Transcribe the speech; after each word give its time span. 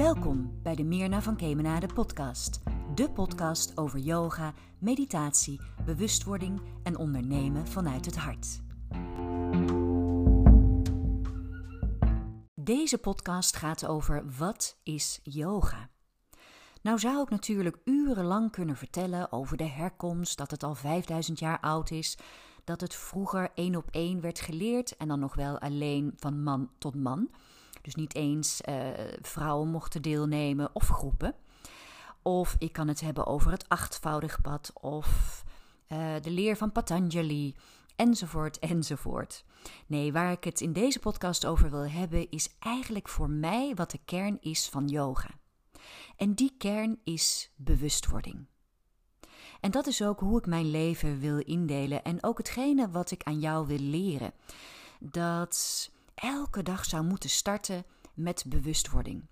Welkom 0.00 0.60
bij 0.62 0.74
de 0.74 0.84
Mirna 0.84 1.22
van 1.22 1.36
Kemenade 1.36 1.86
podcast. 1.86 2.60
De 2.94 3.10
podcast 3.10 3.76
over 3.78 3.98
yoga, 3.98 4.54
meditatie, 4.78 5.60
bewustwording 5.84 6.60
en 6.82 6.96
ondernemen 6.96 7.66
vanuit 7.66 8.04
het 8.04 8.16
hart. 8.16 8.60
Deze 12.54 12.98
podcast 12.98 13.56
gaat 13.56 13.86
over 13.86 14.24
wat 14.38 14.78
is 14.82 15.20
yoga? 15.22 15.90
Nou 16.82 16.98
zou 16.98 17.22
ik 17.22 17.30
natuurlijk 17.30 17.76
urenlang 17.84 18.50
kunnen 18.50 18.76
vertellen 18.76 19.32
over 19.32 19.56
de 19.56 19.68
herkomst, 19.68 20.38
dat 20.38 20.50
het 20.50 20.62
al 20.62 20.74
5000 20.74 21.38
jaar 21.38 21.60
oud 21.60 21.90
is, 21.90 22.18
dat 22.64 22.80
het 22.80 22.94
vroeger 22.94 23.50
één 23.54 23.76
op 23.76 23.88
één 23.90 24.20
werd 24.20 24.40
geleerd 24.40 24.96
en 24.96 25.08
dan 25.08 25.20
nog 25.20 25.34
wel 25.34 25.58
alleen 25.58 26.12
van 26.16 26.42
man 26.42 26.70
tot 26.78 26.94
man. 26.94 27.28
Dus 27.82 27.94
niet 27.94 28.14
eens 28.14 28.60
uh, 28.68 28.88
vrouwen 29.20 29.68
mochten 29.68 30.02
deelnemen 30.02 30.70
of 30.72 30.88
groepen. 30.88 31.34
Of 32.22 32.56
ik 32.58 32.72
kan 32.72 32.88
het 32.88 33.00
hebben 33.00 33.26
over 33.26 33.50
het 33.50 33.68
achtvoudig 33.68 34.40
pad 34.40 34.70
of 34.74 35.42
uh, 35.88 36.14
de 36.22 36.30
leer 36.30 36.56
van 36.56 36.72
Patanjali, 36.72 37.54
enzovoort, 37.96 38.58
enzovoort. 38.58 39.44
Nee, 39.86 40.12
waar 40.12 40.32
ik 40.32 40.44
het 40.44 40.60
in 40.60 40.72
deze 40.72 40.98
podcast 40.98 41.46
over 41.46 41.70
wil 41.70 41.88
hebben, 41.88 42.30
is 42.30 42.48
eigenlijk 42.58 43.08
voor 43.08 43.30
mij 43.30 43.74
wat 43.74 43.90
de 43.90 44.00
kern 44.04 44.38
is 44.40 44.68
van 44.68 44.88
yoga. 44.88 45.30
En 46.16 46.34
die 46.34 46.54
kern 46.58 47.00
is 47.04 47.50
bewustwording. 47.56 48.46
En 49.60 49.70
dat 49.70 49.86
is 49.86 50.02
ook 50.02 50.20
hoe 50.20 50.38
ik 50.38 50.46
mijn 50.46 50.70
leven 50.70 51.18
wil 51.18 51.38
indelen 51.38 52.04
en 52.04 52.22
ook 52.22 52.38
hetgene 52.38 52.90
wat 52.90 53.10
ik 53.10 53.22
aan 53.22 53.40
jou 53.40 53.66
wil 53.66 53.78
leren. 53.78 54.32
Dat 54.98 55.90
elke 56.20 56.62
dag 56.62 56.84
zou 56.84 57.04
moeten 57.04 57.30
starten 57.30 57.84
met 58.14 58.44
bewustwording. 58.46 59.26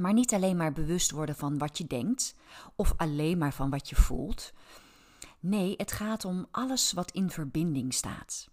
Maar 0.00 0.12
niet 0.12 0.34
alleen 0.34 0.56
maar 0.56 0.72
bewust 0.72 1.10
worden 1.10 1.36
van 1.36 1.58
wat 1.58 1.78
je 1.78 1.86
denkt 1.86 2.34
of 2.74 2.94
alleen 2.96 3.38
maar 3.38 3.54
van 3.54 3.70
wat 3.70 3.88
je 3.88 3.96
voelt. 3.96 4.52
Nee, 5.40 5.74
het 5.76 5.92
gaat 5.92 6.24
om 6.24 6.46
alles 6.50 6.92
wat 6.92 7.10
in 7.10 7.30
verbinding 7.30 7.94
staat. 7.94 8.48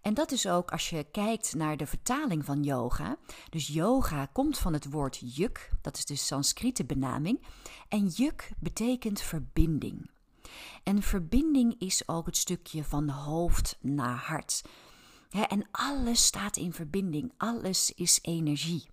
En 0.00 0.14
dat 0.14 0.32
is 0.32 0.46
ook 0.46 0.70
als 0.70 0.90
je 0.90 1.06
kijkt 1.12 1.54
naar 1.54 1.76
de 1.76 1.86
vertaling 1.86 2.44
van 2.44 2.62
yoga. 2.62 3.16
Dus 3.50 3.66
yoga 3.66 4.26
komt 4.26 4.58
van 4.58 4.72
het 4.72 4.90
woord 4.90 5.20
juk, 5.36 5.70
dat 5.80 5.96
is 5.96 6.04
de 6.04 6.16
Sanskriete 6.16 6.84
benaming. 6.84 7.46
En 7.88 8.06
juk 8.06 8.50
betekent 8.58 9.20
verbinding. 9.20 10.10
En 10.82 11.02
verbinding 11.02 11.80
is 11.80 12.08
ook 12.08 12.26
het 12.26 12.36
stukje 12.36 12.84
van 12.84 13.08
hoofd 13.08 13.78
naar 13.80 14.16
hart 14.16 14.62
en 15.32 15.68
alles 15.70 16.24
staat 16.24 16.56
in 16.56 16.72
verbinding, 16.72 17.32
alles 17.36 17.92
is 17.94 18.18
energie. 18.22 18.86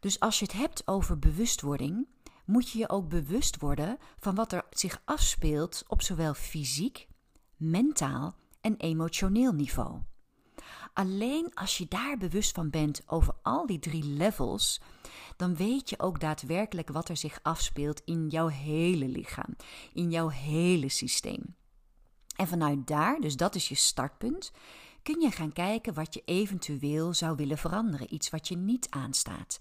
Dus 0.00 0.20
als 0.20 0.38
je 0.38 0.44
het 0.44 0.54
hebt 0.54 0.86
over 0.86 1.18
bewustwording, 1.18 2.06
moet 2.44 2.70
je 2.70 2.78
je 2.78 2.88
ook 2.88 3.08
bewust 3.08 3.60
worden 3.60 3.98
van 4.18 4.34
wat 4.34 4.52
er 4.52 4.64
zich 4.70 5.02
afspeelt 5.04 5.84
op 5.86 6.02
zowel 6.02 6.34
fysiek, 6.34 7.06
mentaal 7.56 8.34
en 8.60 8.76
emotioneel 8.76 9.52
niveau. 9.52 10.00
Alleen 10.92 11.54
als 11.54 11.78
je 11.78 11.86
daar 11.88 12.16
bewust 12.18 12.52
van 12.54 12.70
bent 12.70 13.02
over 13.06 13.34
al 13.42 13.66
die 13.66 13.78
drie 13.78 14.04
levels, 14.04 14.80
dan 15.36 15.56
weet 15.56 15.90
je 15.90 15.98
ook 15.98 16.20
daadwerkelijk 16.20 16.88
wat 16.88 17.08
er 17.08 17.16
zich 17.16 17.38
afspeelt 17.42 18.02
in 18.04 18.28
jouw 18.28 18.46
hele 18.46 19.08
lichaam, 19.08 19.56
in 19.92 20.10
jouw 20.10 20.28
hele 20.28 20.88
systeem. 20.88 21.56
En 22.36 22.48
vanuit 22.48 22.86
daar, 22.86 23.20
dus 23.20 23.36
dat 23.36 23.54
is 23.54 23.68
je 23.68 23.74
startpunt, 23.74 24.52
kun 25.04 25.20
je 25.20 25.30
gaan 25.30 25.52
kijken 25.52 25.94
wat 25.94 26.14
je 26.14 26.22
eventueel 26.24 27.14
zou 27.14 27.36
willen 27.36 27.58
veranderen. 27.58 28.14
Iets 28.14 28.30
wat 28.30 28.48
je 28.48 28.56
niet 28.56 28.86
aanstaat. 28.90 29.60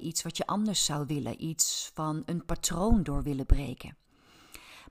iets 0.00 0.22
wat 0.22 0.36
je 0.36 0.46
anders 0.46 0.84
zou 0.84 1.06
willen. 1.06 1.44
Iets 1.44 1.90
van 1.94 2.22
een 2.26 2.44
patroon 2.44 3.02
door 3.02 3.22
willen 3.22 3.46
breken. 3.46 3.96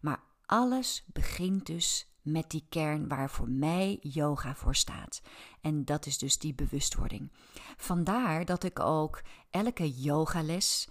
Maar 0.01 0.23
alles 0.45 1.03
begint 1.13 1.65
dus 1.65 2.07
met 2.21 2.49
die 2.49 2.65
kern 2.69 3.07
waar 3.07 3.29
voor 3.29 3.49
mij 3.49 3.97
yoga 4.01 4.55
voor 4.55 4.75
staat. 4.75 5.21
En 5.61 5.85
dat 5.85 6.05
is 6.05 6.17
dus 6.17 6.37
die 6.37 6.53
bewustwording. 6.53 7.31
Vandaar 7.77 8.45
dat 8.45 8.63
ik 8.63 8.79
ook 8.79 9.21
elke 9.49 9.91
yogales, 9.91 10.87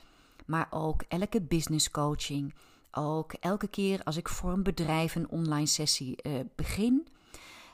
maar 0.47 0.67
ook 0.71 1.03
elke 1.09 1.41
business 1.43 1.91
coaching, 1.91 2.55
ook 2.91 3.33
elke 3.33 3.69
keer 3.69 4.03
als 4.03 4.17
ik 4.17 4.29
voor 4.29 4.53
een 4.53 4.63
bedrijf 4.63 5.15
een 5.15 5.31
online 5.31 5.67
sessie 5.67 6.19
uh, 6.23 6.41
begin, 6.55 7.09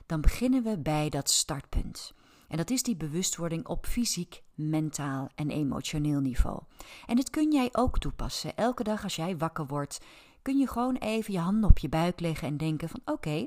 dan 0.06 0.20
beginnen 0.20 0.62
we 0.62 0.78
bij 0.78 1.08
dat 1.08 1.30
startpunt. 1.30 2.14
En 2.48 2.56
dat 2.56 2.70
is 2.70 2.82
die 2.82 2.96
bewustwording 2.96 3.66
op 3.66 3.86
fysiek, 3.86 4.42
mentaal 4.54 5.28
en 5.34 5.50
emotioneel 5.50 6.20
niveau. 6.20 6.62
En 7.06 7.16
dit 7.16 7.30
kun 7.30 7.52
jij 7.52 7.68
ook 7.72 7.98
toepassen. 7.98 8.56
Elke 8.56 8.82
dag 8.82 9.02
als 9.02 9.16
jij 9.16 9.36
wakker 9.36 9.66
wordt, 9.66 10.00
kun 10.42 10.58
je 10.58 10.68
gewoon 10.68 10.96
even 10.96 11.32
je 11.32 11.38
handen 11.38 11.70
op 11.70 11.78
je 11.78 11.88
buik 11.88 12.20
leggen 12.20 12.48
en 12.48 12.56
denken 12.56 12.88
van 12.88 13.00
oké, 13.04 13.46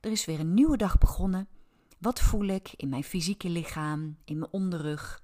er 0.00 0.10
is 0.10 0.24
weer 0.24 0.40
een 0.40 0.54
nieuwe 0.54 0.76
dag 0.76 0.98
begonnen. 0.98 1.48
Wat 1.98 2.20
voel 2.20 2.46
ik 2.46 2.72
in 2.76 2.88
mijn 2.88 3.04
fysieke 3.04 3.48
lichaam, 3.48 4.16
in 4.24 4.38
mijn 4.38 4.52
onderrug, 4.52 5.22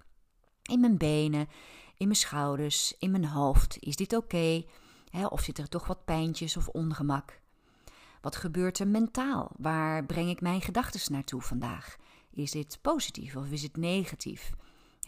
in 0.63 0.81
mijn 0.81 0.97
benen, 0.97 1.49
in 1.97 2.07
mijn 2.07 2.19
schouders, 2.19 2.95
in 2.99 3.11
mijn 3.11 3.25
hoofd? 3.25 3.77
Is 3.81 3.97
dit 3.97 4.17
oké? 4.17 4.65
Of 5.29 5.41
zit 5.41 5.59
er 5.59 5.69
toch 5.69 5.87
wat 5.87 6.05
pijntjes 6.05 6.57
of 6.57 6.69
ongemak? 6.69 7.41
Wat 8.21 8.37
gebeurt 8.37 8.79
er 8.79 8.89
mentaal? 8.89 9.51
Waar 9.57 10.05
breng 10.05 10.31
ik 10.31 10.41
mijn 10.41 10.61
gedachten 10.61 11.13
naartoe 11.13 11.41
vandaag? 11.41 11.97
Is 12.31 12.51
dit 12.51 12.79
positief 12.83 13.37
of 13.37 13.51
is 13.51 13.63
het 13.63 13.77
negatief? 13.77 14.53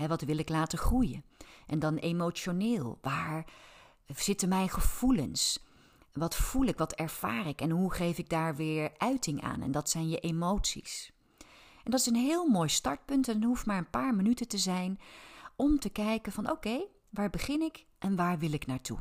wat 0.06 0.22
wil 0.22 0.38
ik 0.38 0.48
laten 0.48 0.78
groeien? 0.78 1.24
En 1.66 1.78
dan 1.78 1.96
emotioneel. 1.96 2.98
Waar 3.00 3.46
zitten 4.06 4.48
mijn 4.48 4.68
gevoelens? 4.68 5.66
Wat 6.12 6.36
voel 6.36 6.64
ik? 6.64 6.78
Wat 6.78 6.92
ervaar 6.92 7.46
ik? 7.46 7.60
En 7.60 7.70
hoe 7.70 7.92
geef 7.92 8.18
ik 8.18 8.28
daar 8.28 8.56
weer 8.56 8.92
uiting 8.98 9.42
aan? 9.42 9.62
En 9.62 9.70
dat 9.70 9.90
zijn 9.90 10.08
je 10.08 10.18
emoties. 10.18 11.12
En 11.84 11.90
dat 11.90 12.00
is 12.00 12.06
een 12.06 12.14
heel 12.14 12.46
mooi 12.46 12.68
startpunt 12.68 13.28
en 13.28 13.34
het 13.34 13.44
hoeft 13.44 13.66
maar 13.66 13.78
een 13.78 13.90
paar 13.90 14.14
minuten 14.14 14.48
te 14.48 14.58
zijn 14.58 15.00
om 15.56 15.78
te 15.78 15.88
kijken 15.88 16.32
van 16.32 16.50
oké, 16.50 16.84
waar 17.10 17.30
begin 17.30 17.62
ik 17.62 17.86
en 17.98 18.16
waar 18.16 18.38
wil 18.38 18.52
ik 18.52 18.66
naartoe? 18.66 18.98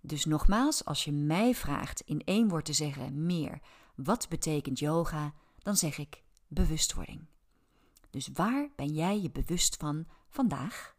Dus 0.00 0.24
nogmaals, 0.24 0.84
als 0.84 1.04
je 1.04 1.12
mij 1.12 1.54
vraagt 1.54 2.00
in 2.00 2.22
één 2.24 2.48
woord 2.48 2.64
te 2.64 2.72
zeggen 2.72 3.26
meer, 3.26 3.60
wat 3.94 4.28
betekent 4.28 4.78
yoga, 4.78 5.34
dan 5.58 5.76
zeg 5.76 5.98
ik 5.98 6.22
bewustwording. 6.48 7.26
Dus 8.10 8.28
waar 8.32 8.68
ben 8.76 8.88
jij 8.94 9.20
je 9.20 9.30
bewust 9.30 9.76
van 9.76 10.06
vandaag? 10.28 10.98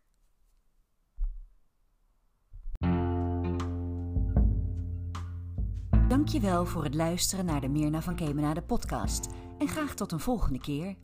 Dankjewel 6.07 6.65
voor 6.65 6.83
het 6.83 6.95
luisteren 6.95 7.45
naar 7.45 7.61
de 7.61 7.69
Mirna 7.69 8.01
van 8.01 8.15
Kemenade 8.15 8.61
podcast 8.61 9.27
en 9.57 9.67
graag 9.67 9.93
tot 9.93 10.11
een 10.11 10.19
volgende 10.19 10.59
keer. 10.59 10.95